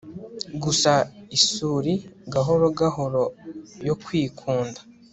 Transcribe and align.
gusa 0.63 0.91
isuri 1.37 1.93
gahoro 2.33 2.65
gahoro 2.79 3.23
yo 3.87 3.95
kwikunda 4.03 4.79